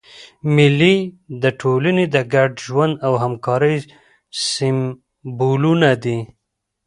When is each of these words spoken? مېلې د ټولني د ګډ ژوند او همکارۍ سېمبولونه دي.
مېلې 0.55 0.95
د 1.41 1.43
ټولني 1.61 2.05
د 2.15 2.17
ګډ 2.33 2.51
ژوند 2.65 2.93
او 3.05 3.13
همکارۍ 3.23 3.77
سېمبولونه 4.49 5.89
دي. 6.03 6.19